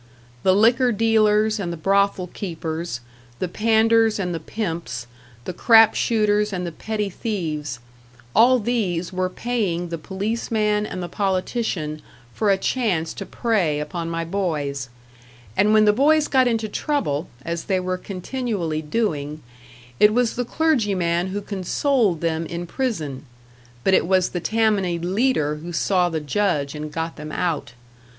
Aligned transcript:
The 0.41 0.55
liquor 0.55 0.91
dealers 0.91 1.59
and 1.59 1.71
the 1.71 1.77
brothel 1.77 2.25
keepers, 2.33 3.01
the 3.37 3.47
panders 3.47 4.17
and 4.17 4.33
the 4.33 4.39
pimps, 4.39 5.05
the 5.45 5.53
crap 5.53 5.93
shooters 5.93 6.51
and 6.51 6.65
the 6.65 6.71
petty 6.71 7.07
thieves 7.11 7.77
all 8.35 8.57
these 8.57 9.13
were 9.13 9.29
paying 9.29 9.89
the 9.89 9.99
policeman 9.99 10.87
and 10.87 11.03
the 11.03 11.07
politician 11.07 12.01
for 12.33 12.49
a 12.49 12.57
chance 12.57 13.13
to 13.13 13.27
prey 13.27 13.79
upon 13.79 14.09
my 14.09 14.25
boys; 14.25 14.89
and 15.55 15.71
when 15.71 15.85
the 15.85 15.93
boys 15.93 16.27
got 16.27 16.47
into 16.47 16.67
trouble, 16.67 17.27
as 17.45 17.65
they 17.65 17.79
were 17.79 17.99
continually 17.99 18.81
doing, 18.81 19.43
it 19.99 20.15
was 20.15 20.33
the 20.35 20.45
clergyman 20.45 21.27
who 21.27 21.41
consoled 21.43 22.21
them 22.21 22.47
in 22.47 22.65
prison 22.65 23.23
but 23.83 23.93
it 23.93 24.07
was 24.07 24.29
the 24.29 24.39
Tammany 24.39 24.97
leader 24.97 25.57
who 25.57 25.71
saw 25.71 26.09
the 26.09 26.19
judge 26.19 26.73
and 26.73 26.91
got 26.91 27.17
them 27.17 27.31
out. 27.31 27.73